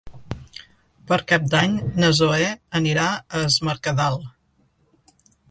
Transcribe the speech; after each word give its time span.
Per 1.11 1.19
Cap 1.31 1.45
d'Any 1.51 1.75
na 2.05 2.09
Zoè 2.21 2.49
anirà 2.81 3.05
a 3.13 3.43
Es 3.51 3.59
Mercadal. 3.71 4.19